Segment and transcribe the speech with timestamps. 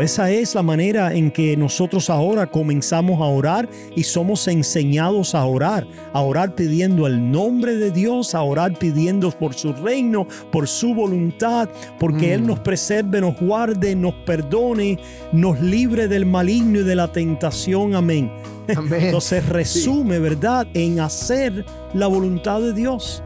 [0.00, 5.44] Esa es la manera en que nosotros ahora comenzamos a orar y somos enseñados a
[5.44, 10.68] orar, a orar pidiendo el nombre de Dios, a orar pidiendo por su reino, por
[10.68, 11.68] su voluntad,
[11.98, 12.46] porque Él mm.
[12.46, 14.98] nos preserve, nos guarde, nos perdone,
[15.32, 17.94] nos libre del maligno y de la tentación.
[17.94, 18.32] Amén.
[18.76, 19.02] Amén.
[19.04, 23.22] Entonces resume, ¿verdad?, en hacer la voluntad de Dios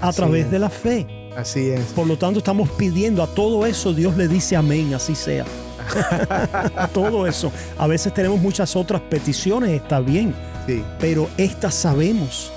[0.00, 1.06] a través de la fe.
[1.36, 1.80] Así es.
[1.92, 5.44] Por lo tanto, estamos pidiendo a todo eso, Dios le dice amén, así sea.
[6.92, 7.52] todo eso.
[7.78, 10.34] A veces tenemos muchas otras peticiones, está bien.
[10.66, 10.82] Sí.
[10.98, 12.50] Pero estas sabemos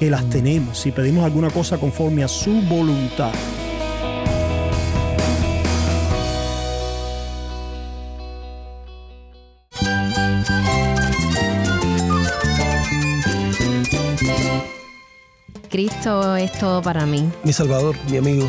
[0.00, 0.30] que las mm.
[0.30, 3.32] tenemos si pedimos alguna cosa conforme a su voluntad.
[15.74, 17.28] Cristo es todo para mí.
[17.42, 18.48] Mi Salvador, mi amigo,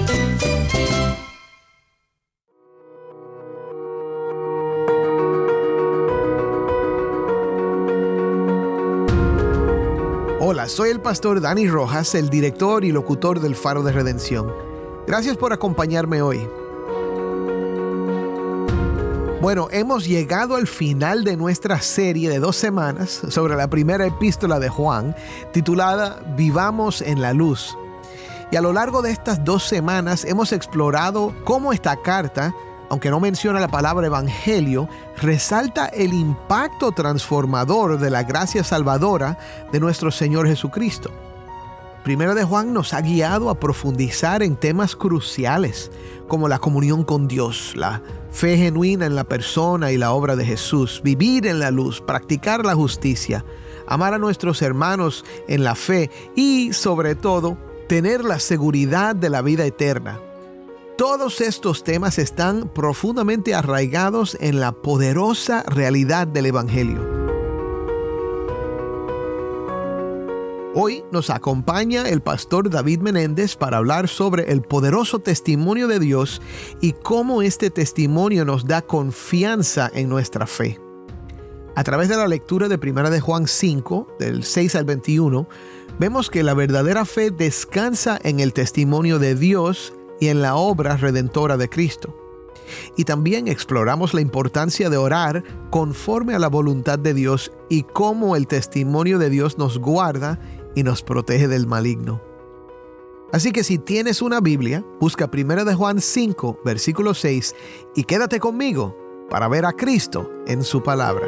[10.43, 14.51] Hola, soy el pastor Dani Rojas, el director y locutor del Faro de Redención.
[15.05, 16.49] Gracias por acompañarme hoy.
[19.39, 24.59] Bueno, hemos llegado al final de nuestra serie de dos semanas sobre la primera epístola
[24.59, 25.15] de Juan,
[25.53, 27.77] titulada Vivamos en la Luz.
[28.51, 32.55] Y a lo largo de estas dos semanas hemos explorado cómo esta carta
[32.91, 39.37] aunque no menciona la palabra evangelio, resalta el impacto transformador de la gracia salvadora
[39.71, 41.09] de nuestro Señor Jesucristo.
[42.03, 45.89] Primero de Juan nos ha guiado a profundizar en temas cruciales
[46.27, 50.43] como la comunión con Dios, la fe genuina en la persona y la obra de
[50.43, 53.45] Jesús, vivir en la luz, practicar la justicia,
[53.87, 57.57] amar a nuestros hermanos en la fe y, sobre todo,
[57.87, 60.19] tener la seguridad de la vida eterna
[61.01, 66.99] todos estos temas están profundamente arraigados en la poderosa realidad del Evangelio.
[70.75, 76.39] Hoy nos acompaña el pastor David Menéndez para hablar sobre el poderoso testimonio de Dios
[76.81, 80.79] y cómo este testimonio nos da confianza en nuestra fe.
[81.75, 85.49] A través de la lectura de 1 de Juan 5, del 6 al 21,
[85.97, 90.95] vemos que la verdadera fe descansa en el testimonio de Dios y en la obra
[90.95, 92.15] redentora de Cristo.
[92.95, 98.37] Y también exploramos la importancia de orar conforme a la voluntad de Dios y cómo
[98.37, 100.39] el testimonio de Dios nos guarda
[100.75, 102.21] y nos protege del maligno.
[103.33, 107.55] Así que si tienes una Biblia, busca 1 de Juan 5, versículo 6
[107.95, 108.95] y quédate conmigo
[109.29, 111.27] para ver a Cristo en su palabra.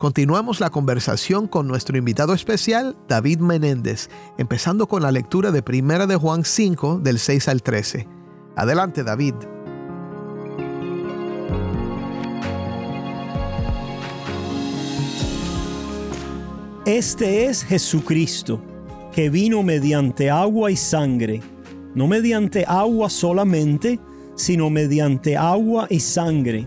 [0.00, 6.06] Continuamos la conversación con nuestro invitado especial, David Menéndez, empezando con la lectura de Primera
[6.06, 8.08] de Juan 5, del 6 al 13.
[8.56, 9.34] Adelante, David.
[16.86, 18.62] Este es Jesucristo,
[19.12, 21.42] que vino mediante agua y sangre,
[21.94, 24.00] no mediante agua solamente,
[24.34, 26.66] sino mediante agua y sangre.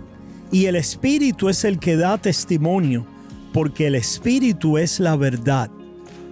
[0.51, 3.07] Y el Espíritu es el que da testimonio
[3.53, 5.69] porque el Espíritu es la verdad,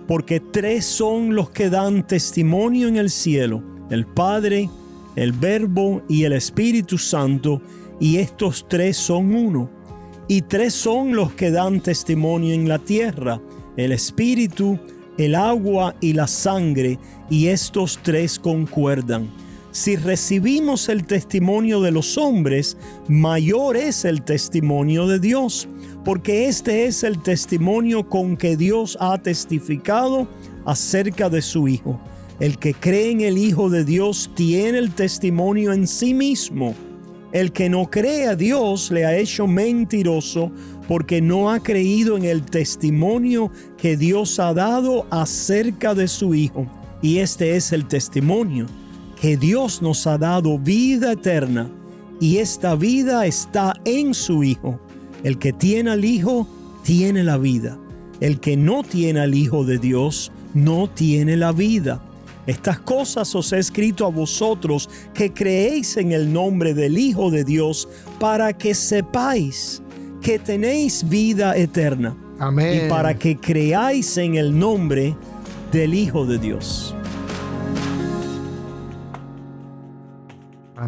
[0.08, 4.70] porque tres son los que dan testimonio en el cielo, el Padre,
[5.16, 7.62] el Verbo y el Espíritu Santo,
[8.00, 9.70] y estos tres son uno.
[10.28, 13.42] Y tres son los que dan testimonio en la tierra,
[13.78, 14.80] el Espíritu,
[15.18, 16.98] el agua y la sangre,
[17.30, 19.30] y estos tres concuerdan.
[19.72, 22.78] Si recibimos el testimonio de los hombres,
[23.08, 25.68] mayor es el testimonio de Dios
[26.04, 30.28] porque este es el testimonio con que Dios ha testificado
[30.66, 32.00] acerca de su Hijo.
[32.40, 36.74] El que cree en el Hijo de Dios tiene el testimonio en sí mismo.
[37.32, 40.52] El que no cree a Dios le ha hecho mentiroso
[40.88, 46.66] porque no ha creído en el testimonio que Dios ha dado acerca de su Hijo.
[47.02, 48.66] Y este es el testimonio,
[49.22, 51.70] que Dios nos ha dado vida eterna
[52.20, 54.80] y esta vida está en su Hijo.
[55.24, 56.48] El que tiene al Hijo
[56.84, 57.78] tiene la vida.
[58.20, 62.02] El que no tiene al Hijo de Dios no tiene la vida.
[62.48, 67.44] Estas cosas os he escrito a vosotros que creéis en el nombre del Hijo de
[67.44, 67.88] Dios,
[68.20, 69.84] para que sepáis
[70.24, 72.18] que tenéis vida eterna.
[72.40, 72.88] Amén.
[72.88, 75.16] Y para que creáis en el nombre
[75.72, 76.96] del Hijo de Dios.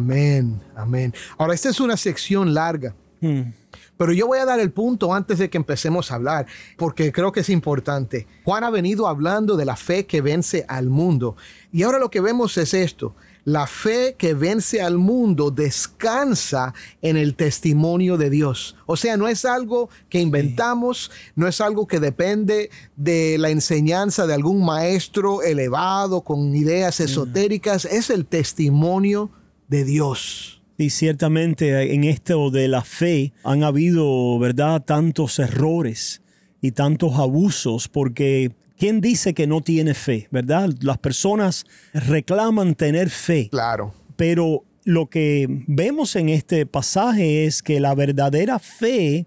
[0.04, 1.14] Amén, amén.
[1.38, 2.94] Ahora, esta es una sección larga.
[3.22, 3.54] Hmm.
[3.96, 6.44] Pero yo voy a dar el punto antes de que empecemos a hablar,
[6.76, 8.26] porque creo que es importante.
[8.44, 11.36] Juan ha venido hablando de la fe que vence al mundo.
[11.72, 13.14] Y ahora lo que vemos es esto.
[13.44, 18.76] La fe que vence al mundo descansa en el testimonio de Dios.
[18.84, 24.26] O sea, no es algo que inventamos, no es algo que depende de la enseñanza
[24.26, 29.30] de algún maestro elevado con ideas esotéricas, es el testimonio
[29.68, 30.62] de Dios.
[30.76, 36.22] Y ciertamente en esto de la fe han habido, ¿verdad?, tantos errores
[36.60, 40.70] y tantos abusos, porque ¿quién dice que no tiene fe, verdad?
[40.80, 43.48] Las personas reclaman tener fe.
[43.50, 43.94] Claro.
[44.16, 49.26] Pero lo que vemos en este pasaje es que la verdadera fe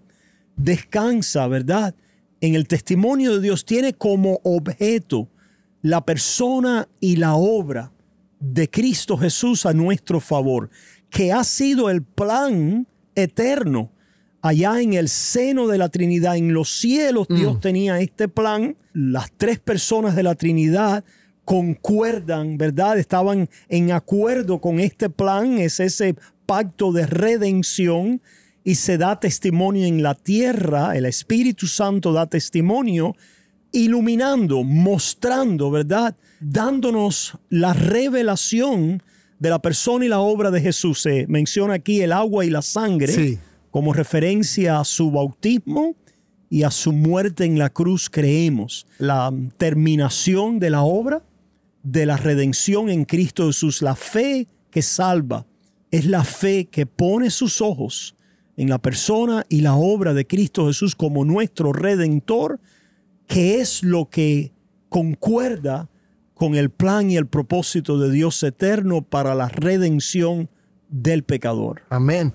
[0.56, 1.94] descansa, ¿verdad?
[2.40, 5.28] En el testimonio de Dios tiene como objeto
[5.82, 7.92] la persona y la obra
[8.40, 10.70] de Cristo Jesús a nuestro favor
[11.10, 13.92] que ha sido el plan eterno.
[14.40, 18.76] Allá en el seno de la Trinidad, en los cielos, Dios tenía este plan.
[18.92, 21.04] Las tres personas de la Trinidad
[21.44, 22.98] concuerdan, ¿verdad?
[22.98, 25.58] Estaban en acuerdo con este plan.
[25.58, 26.14] Es ese
[26.46, 28.22] pacto de redención
[28.62, 30.96] y se da testimonio en la tierra.
[30.96, 33.16] El Espíritu Santo da testimonio
[33.72, 36.16] iluminando, mostrando, ¿verdad?
[36.40, 39.02] Dándonos la revelación
[39.38, 41.00] de la persona y la obra de Jesús.
[41.00, 43.38] Se menciona aquí el agua y la sangre
[43.70, 45.94] como referencia a su bautismo
[46.50, 48.86] y a su muerte en la cruz, creemos.
[48.98, 51.22] La terminación de la obra
[51.82, 55.46] de la redención en Cristo Jesús, la fe que salva,
[55.90, 58.16] es la fe que pone sus ojos
[58.56, 62.60] en la persona y la obra de Cristo Jesús como nuestro redentor,
[63.26, 64.52] que es lo que
[64.88, 65.88] concuerda
[66.38, 70.48] con el plan y el propósito de Dios eterno para la redención
[70.88, 71.82] del pecador.
[71.90, 72.32] Amén.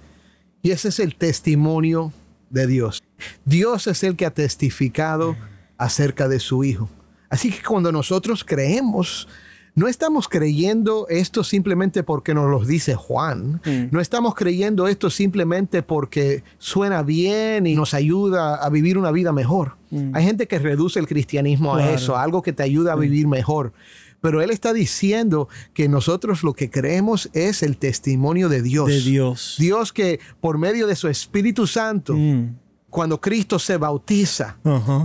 [0.62, 2.12] Y ese es el testimonio
[2.50, 3.02] de Dios.
[3.46, 5.36] Dios es el que ha testificado
[5.78, 6.90] acerca de su Hijo.
[7.30, 9.28] Así que cuando nosotros creemos
[9.76, 13.60] no estamos creyendo esto simplemente porque nos lo dice Juan.
[13.66, 13.86] Mm.
[13.92, 19.32] No estamos creyendo esto simplemente porque suena bien y nos ayuda a vivir una vida
[19.32, 19.78] mejor.
[19.90, 20.16] Mm.
[20.16, 23.28] Hay gente que reduce el cristianismo a eso, a algo que te ayuda a vivir
[23.28, 23.74] mejor.
[24.22, 28.88] Pero él está diciendo que nosotros lo que creemos es el testimonio de Dios.
[28.88, 29.56] De Dios.
[29.60, 32.56] Dios que por medio de su Espíritu Santo, Mm.
[32.90, 34.58] cuando Cristo se bautiza,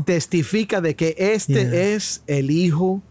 [0.04, 1.82] testifica de que este Yeah.
[1.96, 3.02] es el Hijo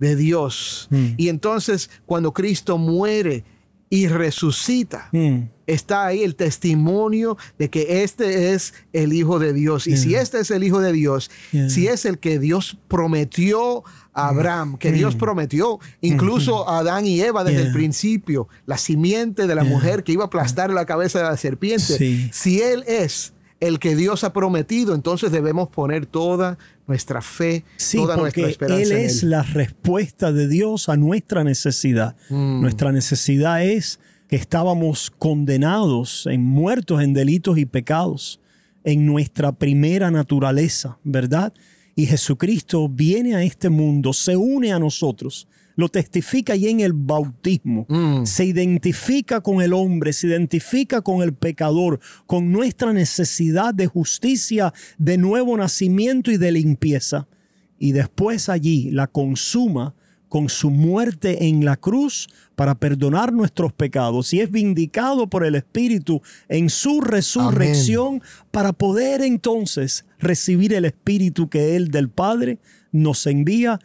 [0.00, 0.88] de Dios.
[0.90, 1.06] Mm.
[1.16, 3.44] Y entonces cuando Cristo muere
[3.90, 5.48] y resucita, Mm.
[5.66, 9.86] está ahí el testimonio de que este es el Hijo de Dios.
[9.86, 11.70] Y si este es el Hijo de Dios, Yeah.
[11.70, 17.20] si es el que Dios prometió a Abraham, que Dios prometió incluso a Adán y
[17.20, 17.60] Eva desde Mm.
[17.60, 17.66] Yeah.
[17.68, 21.36] el principio, la simiente de la mujer que iba a aplastar la cabeza de la
[21.38, 22.28] serpiente, Sí.
[22.32, 27.96] si Él es el que Dios ha prometido, entonces debemos poner toda nuestra fe, Sí,
[27.98, 29.30] toda nuestra porque esperanza Él en es Él.
[29.30, 32.16] la respuesta de Dios a nuestra necesidad.
[32.30, 32.60] Mm.
[32.62, 33.98] Nuestra necesidad es
[34.28, 38.40] que estábamos condenados, en muertos en delitos y pecados,
[38.84, 41.52] en nuestra primera naturaleza, ¿verdad?
[41.96, 46.92] Y Jesucristo viene a este mundo, se une a nosotros, lo testifica y en el
[46.92, 48.26] bautismo, Mm.
[48.26, 54.74] se identifica con el hombre, se identifica con el pecador, con nuestra necesidad de justicia,
[54.98, 57.28] de nuevo nacimiento y de limpieza.
[57.78, 59.94] Y después allí la consuma
[60.28, 65.54] con su muerte en la cruz para perdonar nuestros pecados y es vindicado por el
[65.54, 68.20] Espíritu en su resurrección
[68.50, 72.58] para poder entonces recibir el Espíritu que Él del Padre
[72.90, 73.78] nos envía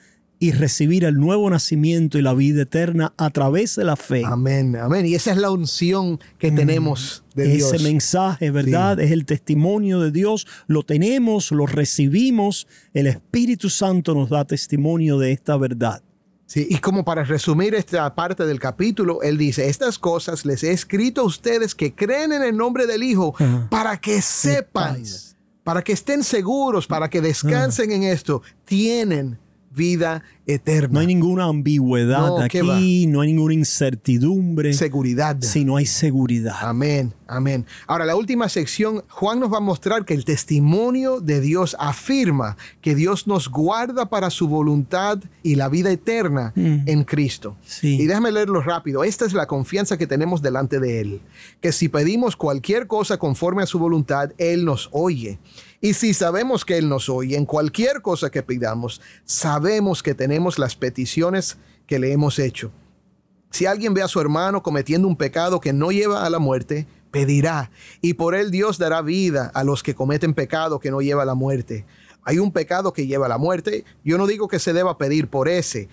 [0.44, 4.24] y recibir el nuevo nacimiento y la vida eterna a través de la fe.
[4.26, 5.06] Amén, amén.
[5.06, 7.52] Y esa es la unción que tenemos de Mm.
[7.52, 7.82] Ese Dios.
[7.84, 9.00] mensaje, ¿verdad?
[9.00, 10.46] Es el testimonio de Dios.
[10.68, 12.68] Lo tenemos, lo recibimos.
[12.94, 16.04] El Espíritu Santo nos da testimonio de esta verdad.
[16.46, 20.74] Sí, y como para resumir esta parte del capítulo, él dice, estas cosas les he
[20.74, 23.34] escrito a ustedes que creen en el nombre del Hijo
[23.70, 25.02] para que sepan,
[25.64, 29.40] para que estén seguros, para que descansen en esto, tienen
[29.76, 30.90] vida eterna.
[30.94, 34.74] No hay ninguna ambigüedad No, ¿qué aquí, no hay ninguna incertidumbre.
[34.74, 35.38] seguridad.
[35.42, 36.56] Si no hay seguridad.
[36.62, 37.66] Amén, amén.
[37.88, 42.58] Ahora, la última sección, Juan nos va a mostrar que el testimonio de Dios afirma
[42.82, 47.56] que Dios nos guarda para su voluntad y la vida eterna en Cristo.
[47.66, 47.98] Sí.
[48.02, 49.04] Y déjame leerlo rápido.
[49.04, 51.22] Esta es la confianza que tenemos delante de Él.
[51.62, 55.40] Que si pedimos cualquier cosa conforme a su voluntad, Él nos oye.
[55.84, 60.58] Y si sabemos que Él nos oye en cualquier cosa que pidamos, sabemos que tenemos
[60.58, 62.72] las peticiones que le hemos hecho.
[63.50, 66.88] Si alguien ve a su hermano cometiendo un pecado que no lleva a la muerte,
[67.12, 71.24] pedirá, y por él Dios dará vida a los que cometen pecado que no lleva
[71.24, 71.86] a la muerte.
[72.24, 75.28] Hay un pecado que lleva a la muerte, yo no digo que se deba pedir
[75.28, 75.90] por ese.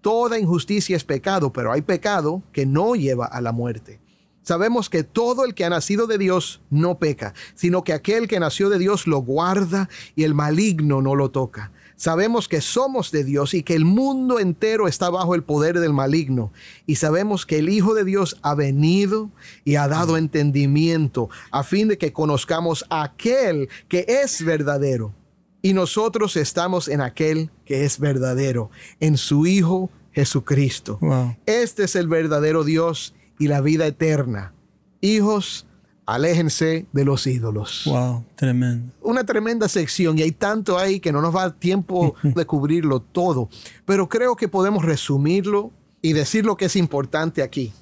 [0.00, 4.00] Toda injusticia es pecado, pero hay pecado que no lleva a la muerte.
[4.42, 8.40] Sabemos que todo el que ha nacido de Dios no peca, sino que aquel que
[8.40, 11.72] nació de Dios lo guarda y el maligno no lo toca.
[11.98, 15.92] Sabemos que somos de Dios y que el mundo entero está bajo el poder del
[15.92, 16.52] maligno.
[16.86, 19.30] Y sabemos que el Hijo de Dios ha venido
[19.64, 25.12] y ha dado entendimiento a fin de que conozcamos a aquel que es verdadero.
[25.60, 30.98] Y nosotros estamos en aquel que es verdadero, en su Hijo Jesucristo.
[31.00, 31.36] Wow.
[31.46, 34.52] Este es el verdadero Dios y la vida eterna.
[35.00, 35.66] Hijos,
[36.06, 38.92] aléjense de los ídolos Wow, tremendo.
[39.02, 43.00] una tremenda sección y hay tanto ahí que no nos va a tiempo de cubrirlo
[43.00, 43.48] todo,
[43.84, 47.72] pero creo que podemos resumirlo y decir lo que es importante aquí.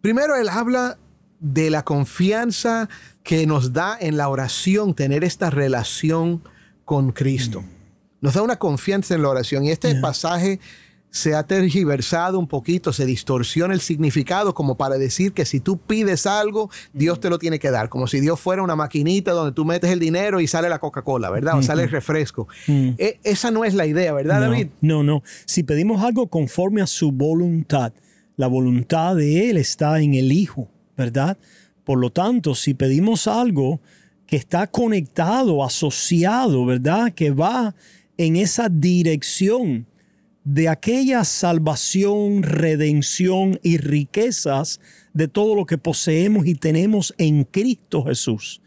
[0.00, 0.98] Primero, él habla
[1.40, 2.88] de la confianza
[3.22, 6.42] que nos da en la oración tener esta relación
[6.84, 7.64] con Cristo.
[8.20, 10.60] Nos da una confianza en la oración y este pasaje
[11.14, 15.78] se ha tergiversado un poquito, se distorsiona el significado como para decir que si tú
[15.78, 19.52] pides algo, Dios te lo tiene que dar, como si Dios fuera una maquinita donde
[19.52, 21.56] tú metes el dinero y sale la Coca-Cola, ¿verdad?
[21.56, 22.48] O sale el refresco.
[22.66, 24.66] E- esa no es la idea, ¿verdad, no, David?
[24.80, 25.22] No, no.
[25.44, 27.92] Si pedimos algo conforme a su voluntad,
[28.34, 31.38] la voluntad de Él está en el Hijo, ¿verdad?
[31.84, 33.80] Por lo tanto, si pedimos algo
[34.26, 37.12] que está conectado, asociado, ¿verdad?
[37.14, 37.76] Que va
[38.16, 39.86] en esa dirección
[40.44, 44.78] de aquella salvación, redención y riquezas
[45.14, 48.60] de todo lo que poseemos y tenemos en Cristo Jesús.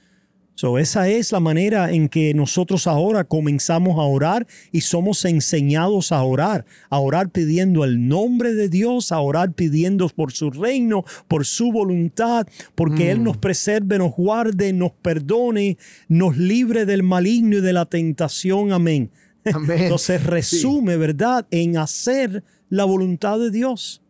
[0.55, 6.11] So, esa es la manera en que nosotros ahora comenzamos a orar y somos enseñados
[6.11, 11.05] a orar, a orar pidiendo el nombre de Dios, a orar pidiendo por su reino,
[11.27, 17.57] por su voluntad, porque Él nos preserve, nos guarde, nos perdone, nos libre del maligno
[17.57, 18.71] y de la tentación.
[18.71, 19.11] Amén.
[19.53, 19.83] Amén.
[19.83, 20.27] Entonces Sí.
[20.27, 24.01] resume, ¿verdad?, en hacer la voluntad de Dios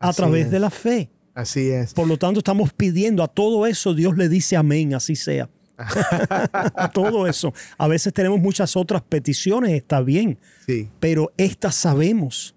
[0.00, 0.50] a Así través es.
[0.50, 1.10] de la fe.
[1.34, 1.92] Así es.
[1.94, 5.48] Por lo tanto, estamos pidiendo a todo eso, Dios le dice amén, así sea.
[5.78, 7.52] a todo eso.
[7.78, 10.88] A veces tenemos muchas otras peticiones, está bien, Sí.
[11.00, 12.54] pero estas sabemos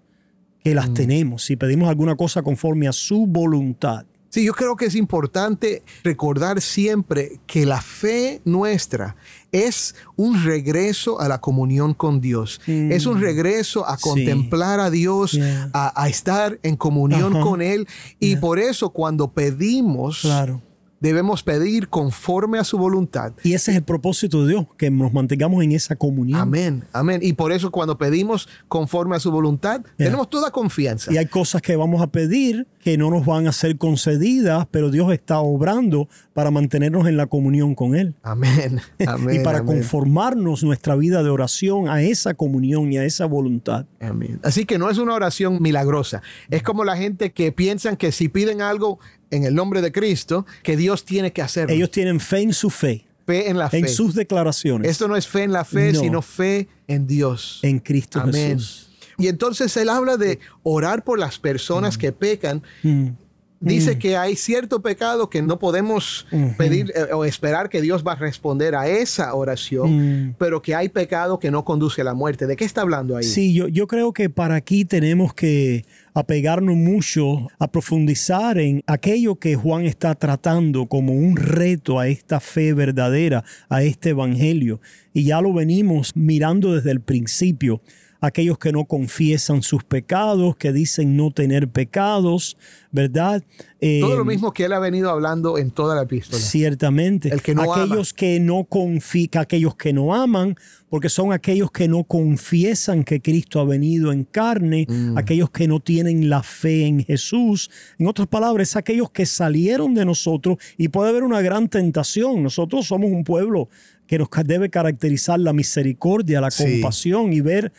[0.62, 0.76] que Mm.
[0.76, 1.44] las tenemos.
[1.44, 4.06] Si pedimos alguna cosa conforme a su voluntad.
[4.30, 9.16] Sí, yo creo que es importante recordar siempre que la fe nuestra
[9.52, 12.60] es un regreso a la comunión con Dios.
[12.66, 14.02] Es un regreso a Sí.
[14.02, 15.70] contemplar a Dios, Yeah.
[15.72, 17.86] a, a estar en comunión con Él.
[18.20, 18.40] Y Yeah.
[18.40, 20.60] por eso cuando pedimos, Claro.
[21.00, 23.32] debemos pedir conforme a su voluntad.
[23.44, 26.40] Y ese es el propósito de Dios, que nos mantengamos en esa comunión.
[26.40, 27.20] Amén, amén.
[27.22, 31.12] Y por eso cuando pedimos conforme a su voluntad, tenemos toda confianza.
[31.12, 34.90] Y hay cosas que vamos a pedir que no nos van a ser concedidas, pero
[34.90, 38.14] Dios está obrando para mantenernos en la comunión con Él.
[38.22, 39.36] Amén, amén.
[39.40, 39.76] y para amén.
[39.76, 43.84] conformarnos nuestra vida de oración a esa comunión y a esa voluntad.
[44.00, 44.40] Amén.
[44.42, 46.22] Así que no es una oración milagrosa.
[46.48, 48.98] Es como la gente que piensan que si piden algo
[49.30, 51.74] en el nombre de Cristo, que Dios tiene que hacerlo.
[51.74, 53.80] Ellos tienen fe en su fe, fe en la fe.
[53.80, 56.00] en sus declaraciones, Esto no es fe en la fe, No.
[56.00, 57.60] sino fe en Dios.
[57.64, 58.52] en Cristo Amén.
[58.58, 58.87] Jesús.
[59.18, 62.62] Y entonces él habla de orar por las personas que pecan.
[62.82, 63.08] Mm.
[63.60, 68.12] Dice que hay cierto pecado que no podemos pedir eh, o esperar que Dios va
[68.12, 70.34] a responder a esa oración, Mm.
[70.38, 72.46] pero que hay pecado que no conduce a la muerte.
[72.46, 73.24] ¿De qué está hablando ahí?
[73.24, 75.84] Sí, yo, yo creo que para aquí tenemos que
[76.14, 82.38] apegarnos mucho a profundizar en aquello que Juan está tratando como un reto a esta
[82.38, 84.80] fe verdadera, a este evangelio.
[85.12, 87.82] Y ya lo venimos mirando desde el principio.
[88.20, 92.56] Aquellos que no confiesan sus pecados, que dicen no tener pecados,
[92.90, 93.44] ¿verdad?
[93.80, 96.42] Eh, Todo lo mismo que él ha venido hablando en toda la epístola.
[96.42, 97.28] Ciertamente.
[97.28, 100.56] El que no aquellos que no confían, aquellos que no aman,
[100.88, 105.16] porque son aquellos que no confiesan que Cristo ha venido en carne, Mm.
[105.16, 107.70] aquellos que no tienen la fe en Jesús.
[107.98, 112.42] En otras palabras, aquellos que salieron de nosotros y puede haber una gran tentación.
[112.42, 113.68] Nosotros somos un pueblo
[114.08, 116.64] que nos debe caracterizar la misericordia, la Sí.
[116.80, 117.72] compasión y ver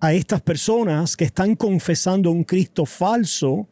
[0.00, 3.68] a estas personas que están confesando un Cristo falso.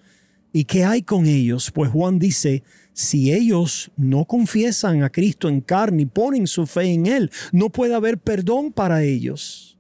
[0.52, 1.70] ¿Y qué hay con ellos?
[1.70, 6.94] Pues Juan dice, si ellos no confiesan a Cristo en carne y ponen su fe
[6.94, 9.78] en Él, no puede haber perdón para ellos.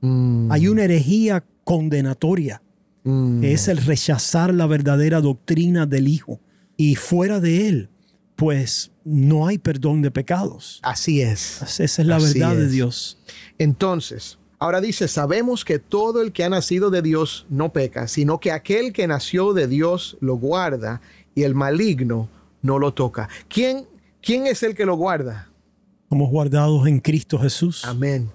[0.00, 2.62] Mm, Hay una herejía condenatoria,
[3.02, 3.40] mm.
[3.40, 6.40] que es el rechazar la verdadera doctrina del Hijo.
[6.76, 7.90] Y fuera de Él,
[8.36, 10.78] pues no hay perdón de pecados.
[10.82, 11.62] Así es.
[11.62, 12.68] Esa es la Así verdad de.
[12.68, 13.18] Dios.
[13.58, 18.38] Entonces, ahora dice, sabemos que todo el que ha nacido de Dios no peca, sino
[18.38, 21.00] que aquel que nació de Dios lo guarda
[21.34, 22.28] y el maligno
[22.62, 23.28] no lo toca.
[23.48, 23.88] ¿Quién,
[24.22, 25.48] quién es el que lo guarda?
[26.08, 27.84] Somos guardados en Cristo Jesús.
[27.84, 28.30] Amén.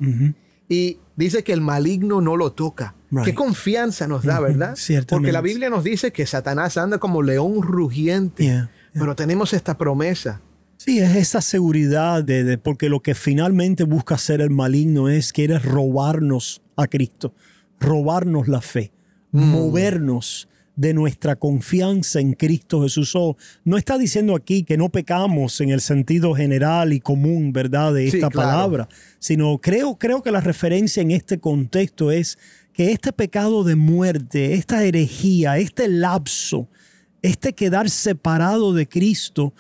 [0.67, 2.93] Y dice que el maligno no lo toca.
[3.09, 3.23] Right.
[3.23, 4.75] Qué confianza nos da, ¿verdad?
[4.75, 5.15] ciertamente.
[5.15, 8.43] Porque la Biblia nos dice que Satanás anda como león rugiente.
[8.43, 8.99] Yeah, yeah.
[8.99, 10.41] Pero tenemos esta promesa.
[10.87, 15.33] Sí, es esa seguridad de, de- porque lo que finalmente busca hacer el maligno es
[15.33, 17.33] quiere robarnos a Cristo,
[17.77, 18.93] robarnos la fe,
[19.33, 23.11] movernos de nuestra confianza en Cristo Jesús.
[23.17, 27.93] Oh, no está diciendo aquí que no pecamos en el sentido general y común, ¿verdad?
[27.93, 28.49] De Sí, esta claro.
[28.49, 28.89] palabra,
[29.19, 32.37] sino creo, creo que la referencia en este contexto es
[32.71, 36.69] que este pecado de muerte, esta herejía, este lapso,
[37.21, 39.53] este quedar separado de Cristo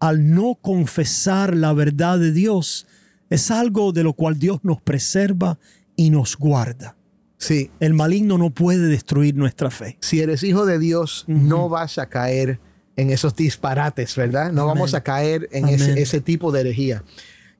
[0.00, 2.86] al no confesar la verdad de Dios,
[3.30, 5.58] es algo de lo cual Dios nos preserva
[5.96, 6.96] y nos guarda.
[7.38, 9.98] Sí, El maligno no puede destruir nuestra fe.
[10.00, 12.60] si eres hijo de Dios, no vas a caer
[12.96, 14.52] en esos disparates, ¿verdad?
[14.52, 14.74] No Amén.
[14.74, 17.04] vamos a caer en ese tipo de herejía.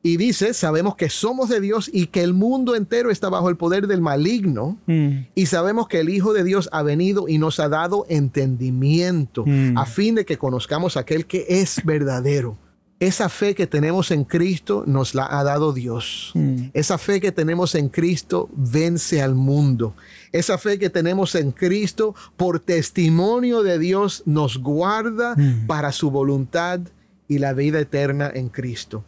[0.06, 3.56] Y dice, sabemos que somos de Dios y que el mundo entero está bajo el
[3.56, 4.78] poder del maligno.
[4.86, 9.44] Mm, Y sabemos que el Hijo de Dios ha venido y nos ha dado entendimiento
[9.46, 9.76] Mm.
[9.76, 12.56] a fin de que conozcamos a aquel que es verdadero.
[12.98, 16.30] Esa fe que tenemos en Cristo nos la ha dado Dios.
[16.34, 16.70] Mm.
[16.72, 19.94] Esa fe que tenemos en Cristo vence al mundo.
[20.32, 25.66] Esa fe que tenemos en Cristo por testimonio de Dios nos guarda Mm.
[25.66, 26.80] para su voluntad
[27.28, 29.04] y la vida eterna en Cristo.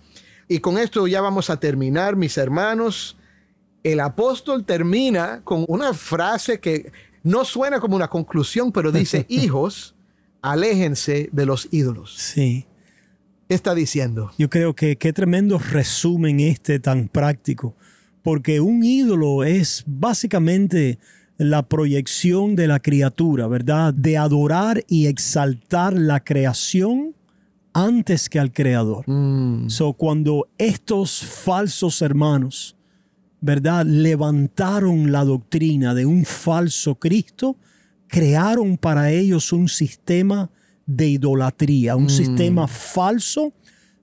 [0.48, 3.16] Y con esto ya vamos a terminar, mis hermanos.
[3.82, 6.90] El apóstol termina con una frase que
[7.22, 9.94] no suena como una conclusión, pero dice, hijos,
[10.42, 12.14] aléjense de los ídolos.
[12.16, 12.64] sí,
[13.48, 14.30] ¿Qué está diciendo?
[14.36, 17.74] yo creo que qué tremendo resumen este tan práctico,
[18.22, 20.98] porque un ídolo es básicamente
[21.38, 23.94] la proyección de la criatura, ¿verdad?
[23.94, 27.14] De adorar y exaltar la creación
[27.84, 29.08] antes que al creador.
[29.08, 32.76] Mm, So, cuando estos falsos hermanos,
[33.40, 33.86] ¿verdad?
[33.86, 37.56] Levantaron la doctrina de un falso Cristo,
[38.08, 40.50] crearon para ellos un sistema
[40.86, 43.52] de idolatría, un sistema falso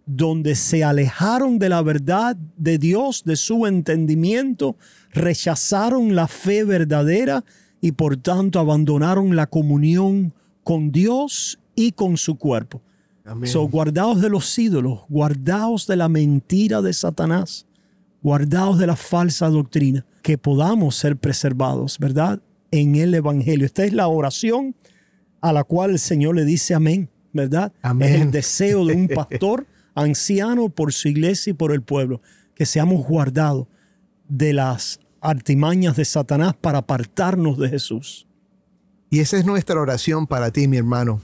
[0.05, 4.77] donde se alejaron de la verdad de Dios, de su entendimiento,
[5.11, 7.43] rechazaron la fe verdadera
[7.81, 10.33] y por tanto abandonaron la comunión
[10.63, 12.81] con Dios y con su cuerpo.
[13.25, 13.49] Amén.
[13.49, 17.65] So, guardaos de los ídolos, guardaos de la mentira de Satanás,
[18.21, 22.41] guardaos de la falsa doctrina, que podamos ser preservados, ¿verdad?
[22.71, 23.65] En el Evangelio.
[23.65, 24.75] Esta es la oración
[25.41, 27.71] a la cual el Señor le dice amén, ¿verdad?
[27.81, 28.09] Amén.
[28.09, 32.21] Es el deseo de un pastor anciano por su iglesia y por el pueblo,
[32.55, 33.67] que seamos guardados
[34.27, 38.27] de las artimañas de Satanás para apartarnos de Jesús.
[39.09, 41.21] Y esa es nuestra oración para ti, mi hermano,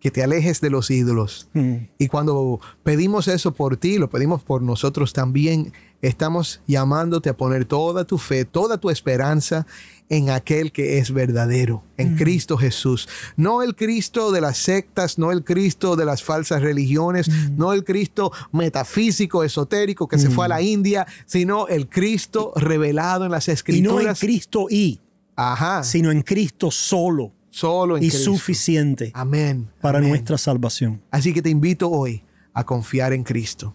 [0.00, 1.48] que te alejes de los ídolos.
[1.54, 1.76] Mm.
[1.98, 7.64] Y cuando pedimos eso por ti, lo pedimos por nosotros también, estamos llamándote a poner
[7.64, 9.66] toda tu fe, toda tu esperanza
[10.08, 13.08] en aquel que es verdadero, en Cristo Jesús.
[13.36, 17.84] No el Cristo de las sectas, no el Cristo de las falsas religiones, no el
[17.84, 23.48] Cristo metafísico, esotérico que se fue a la India, sino el Cristo revelado en las
[23.48, 24.20] Y no en escrituras.
[24.20, 25.00] Cristo y,
[25.36, 28.32] Ajá, sino en Cristo solo solo en y Cristo.
[28.32, 29.70] suficiente Amén.
[29.80, 30.10] para amén.
[30.10, 31.02] nuestra salvación.
[31.10, 33.74] Así que te invito hoy a confiar en Cristo.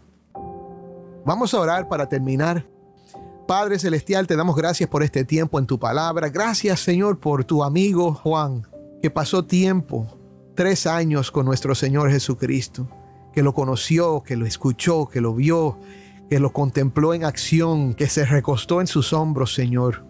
[1.25, 2.67] Vamos a orar para terminar.
[3.47, 6.29] Padre Celestial, te damos gracias por este tiempo en tu palabra.
[6.29, 8.65] Gracias, Señor, por tu amigo Juan,
[9.01, 10.17] que pasó tiempo,
[10.55, 12.87] tres años con nuestro Señor Jesucristo,
[13.33, 15.77] que lo conoció, que lo escuchó, que lo vio,
[16.29, 20.05] que lo contempló en acción, que se recostó en sus hombros, Señor,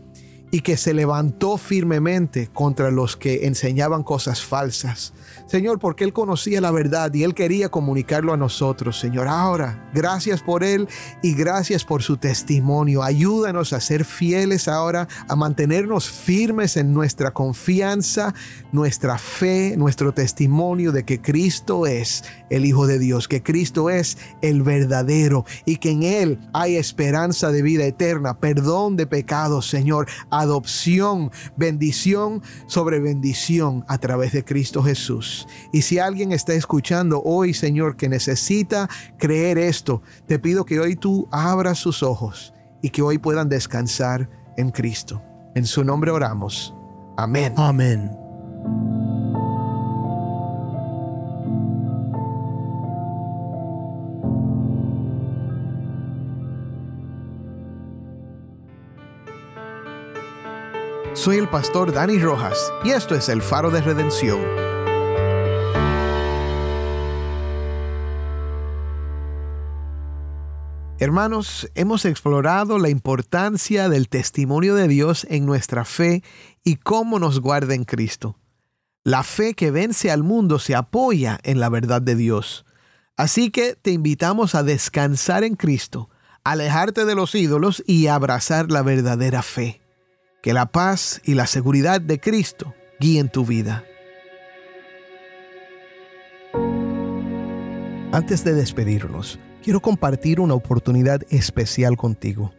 [0.54, 5.12] y que se levantó firmemente contra los que enseñaban cosas falsas.
[5.48, 9.28] Señor, porque Él conocía la verdad y Él quería comunicarlo a nosotros, Señor.
[9.28, 10.88] Ahora, gracias por Él
[11.24, 13.02] y gracias por su testimonio.
[13.02, 18.36] Ayúdanos a ser fieles ahora, a mantenernos firmes en nuestra confianza,
[18.72, 24.20] nuestra fe, nuestro testimonio de que Cristo es el Hijo de Dios, que Cristo es
[24.44, 30.08] el verdadero y que en Él hay esperanza de vida eterna, perdón de pecados, Señor.
[30.44, 35.48] Adopción, bendición sobre bendición a través de Cristo Jesús.
[35.72, 40.96] Y si alguien está escuchando hoy, Señor, que necesita creer esto, te pido que hoy
[40.96, 45.22] tú abras sus ojos y que hoy puedan descansar en Cristo.
[45.56, 46.76] En su nombre oramos.
[47.18, 47.54] Amén.
[47.58, 48.23] Amén.
[61.24, 64.42] Soy el pastor Dani Rojas y esto es el faro de redención.
[71.00, 76.26] Hermanos, hemos explorado la importancia del testimonio de Dios en nuestra fe
[76.62, 78.38] y cómo nos guarda en Cristo.
[79.06, 82.66] La fe que vence al mundo se apoya en la verdad de Dios.
[83.16, 86.10] Así que te invitamos a descansar en Cristo,
[86.44, 89.83] alejarte de los ídolos y abrazar la verdadera fe.
[90.44, 93.86] Que la paz y la seguridad de Cristo guíen tu vida.
[98.12, 102.52] Antes de despedirnos, quiero compartir una oportunidad especial contigo.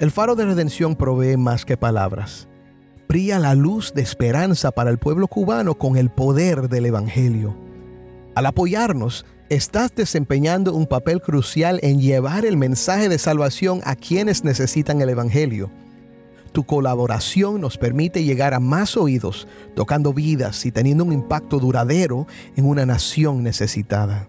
[0.00, 2.48] El faro de redención provee más que palabras.
[3.08, 7.56] Brilla la luz de esperanza para el pueblo cubano con el poder del Evangelio.
[8.34, 14.42] Al apoyarnos, estás desempeñando un papel crucial en llevar el mensaje de salvación a quienes
[14.42, 15.70] necesitan el Evangelio.
[16.54, 22.28] Tu colaboración nos permite llegar a más oídos, tocando vidas y teniendo un impacto duradero
[22.54, 24.28] en una nación necesitada.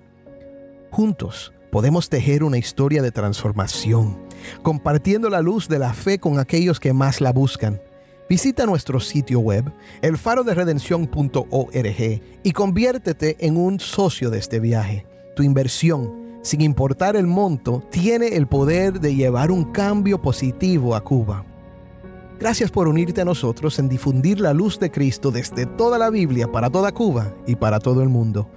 [0.90, 4.18] Juntos podemos tejer una historia de transformación,
[4.64, 7.80] compartiendo la luz de la fe con aquellos que más la buscan.
[8.28, 15.06] Visita nuestro sitio web, elfaroderedención.org, y conviértete en un socio de este viaje.
[15.36, 21.04] Tu inversión, sin importar el monto, tiene el poder de llevar un cambio positivo a
[21.04, 21.46] Cuba.
[22.38, 26.52] Gracias por unirte a nosotros en difundir la luz de Cristo desde toda la Biblia
[26.52, 28.50] para toda Cuba y para todo el mundo.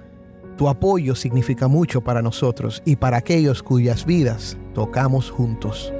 [0.57, 5.93] Tu apoyo significa mucho para nosotros y para aquellos cuyas vidas tocamos juntos.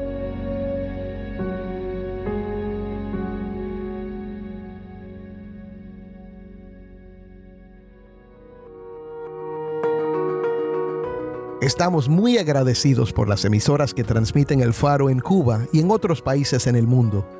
[11.62, 16.22] Estamos muy agradecidos por las emisoras que transmiten el faro en Cuba y en otros
[16.22, 17.39] países en el mundo.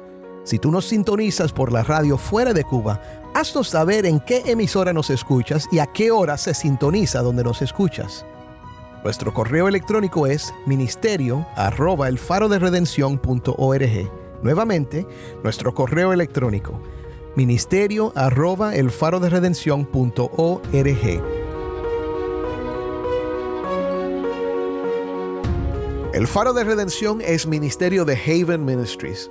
[0.50, 3.00] Si tú nos sintonizas por la radio fuera de Cuba,
[3.36, 7.62] haznos saber en qué emisora nos escuchas y a qué hora se sintoniza donde nos
[7.62, 8.26] escuchas.
[9.04, 12.58] Nuestro correo electrónico es ministerio arroba el faro de
[14.42, 15.06] Nuevamente,
[15.44, 16.82] nuestro correo electrónico
[17.36, 19.30] ministerio arroba el faro de
[26.12, 29.30] El Faro de Redención es ministerio de Haven Ministries.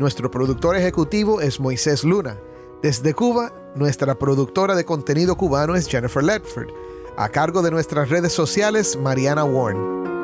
[0.00, 2.38] Nuestro productor ejecutivo es Moisés Luna.
[2.82, 6.70] Desde Cuba, nuestra productora de contenido cubano es Jennifer Ledford.
[7.18, 10.19] A cargo de nuestras redes sociales, Mariana Warren.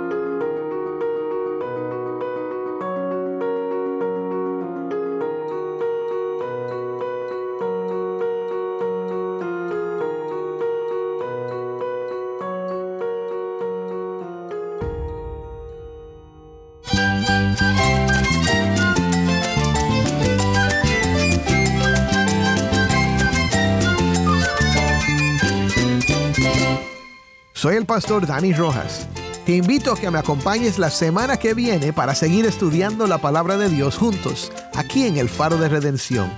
[27.67, 29.09] Soy el pastor Dani Rojas.
[29.45, 33.57] Te invito a que me acompañes la semana que viene para seguir estudiando la palabra
[33.57, 36.33] de Dios juntos, aquí en el Faro de Redención.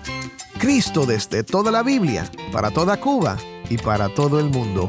[0.58, 3.36] Cristo desde toda la Biblia, para toda Cuba
[3.68, 4.88] y para todo el mundo.